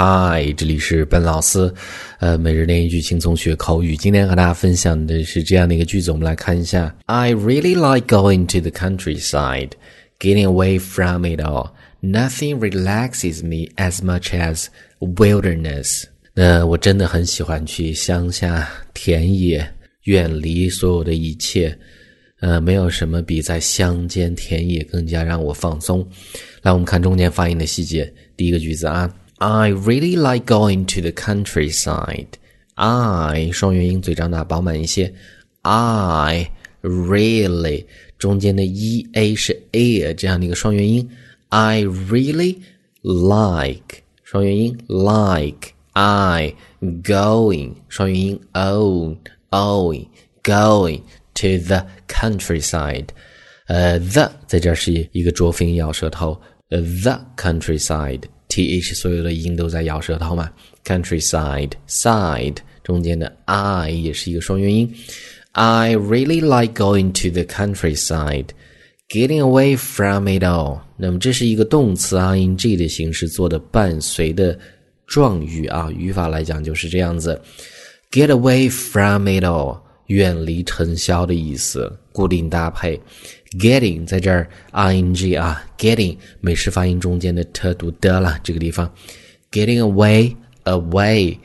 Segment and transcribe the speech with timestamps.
[0.00, 1.74] 嗨，这里是本老师，
[2.20, 3.96] 呃，每日练一句轻松学口语。
[3.96, 6.94] 今天和大家分享的是这样的一个句子，我们来看一下。
[7.06, 9.70] I really like going to the countryside,
[10.20, 11.72] getting away from it all.
[12.00, 14.66] Nothing relaxes me as much as
[15.00, 16.04] wilderness.
[16.32, 19.68] 那我真的很喜欢去乡下田野，
[20.04, 21.76] 远离所有的一切。
[22.38, 26.08] 呃，没有什么比在乡间田野更加让我放松。
[26.62, 28.08] 来，我们看中间发音的细节。
[28.36, 29.12] 第一个句子啊。
[29.37, 32.27] I really like going to the countryside.
[32.75, 35.13] I 双元音，嘴张大，饱满一些。
[35.63, 36.49] I
[36.81, 37.85] really
[38.17, 41.09] 中间的 e a 是 a 这样的一个双元音。
[41.49, 42.57] I really
[43.01, 49.15] like 双元音 like I going 双元音 o
[49.51, 50.07] owing
[50.41, 51.01] going
[51.35, 53.09] to the countryside。
[53.67, 56.39] 呃，the 在这儿是一个浊辅音咬舌头。
[56.69, 58.23] The countryside。
[58.48, 60.50] Th 所有的音都在咬舌头嘛
[60.84, 64.92] ，countryside side 中间的 i 也是一个双元音。
[65.52, 68.46] I really like going to the countryside,
[69.08, 70.80] getting away from it all。
[70.96, 74.58] 那么这是一个动词 ing 的形式做的伴随的
[75.06, 77.40] 状语啊，语法来讲就是这样子
[78.10, 83.00] ，get away from it all，远离尘嚣的意思，固定搭配。
[83.60, 88.92] getting 在这儿 ing 啊，getting 美式发音中间的 t 读的了，这个地方
[89.52, 91.38] getting away away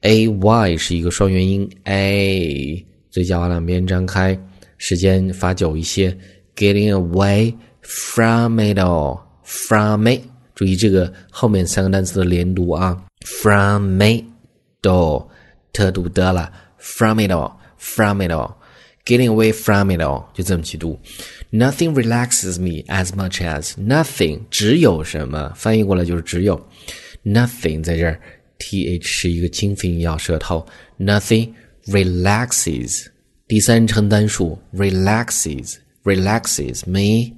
[0.00, 4.38] a y 是一个双元音 a，嘴角往两边张开，
[4.78, 6.16] 时间发久一些
[6.56, 10.22] ，getting away from it all from it，
[10.54, 14.24] 注意这个后面三个单词的连读啊，from it
[14.82, 15.26] all
[15.74, 18.54] t 读的了，from it all from it all。
[19.05, 20.99] Getting away from it all，就这么去读。
[21.51, 25.51] Nothing relaxes me as much as nothing，只有什么？
[25.55, 26.69] 翻译过来就是只有。
[27.23, 28.19] Nothing 在这儿，
[28.59, 30.67] th 是一个清辅音咬舌头。
[30.99, 31.53] Nothing
[31.87, 33.07] relaxes，
[33.47, 37.35] 第三人称单数，relaxes relaxes me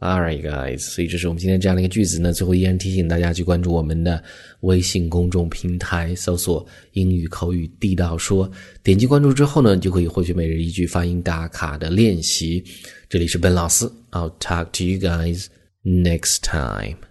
[0.00, 2.32] Alright, guys，所以这是我们今天这样的一个句子呢。
[2.32, 4.22] 最后依然提醒大家去关注我们的
[4.60, 8.50] 微信公众平台，搜索“英语口语地道说”，
[8.82, 12.62] 点击关注之后呢，就可以获取每日一句发音打卡的练习。
[13.08, 15.46] 这里是本老师，I'll talk to you guys
[15.83, 17.05] Next time.